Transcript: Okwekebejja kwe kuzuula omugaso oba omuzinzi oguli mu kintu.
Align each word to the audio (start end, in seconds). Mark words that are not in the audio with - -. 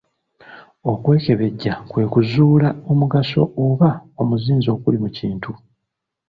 Okwekebejja 0.91 1.73
kwe 1.89 2.03
kuzuula 2.13 2.69
omugaso 2.91 3.41
oba 3.65 3.89
omuzinzi 4.21 4.67
oguli 4.75 4.97
mu 5.03 5.09
kintu. 5.17 5.51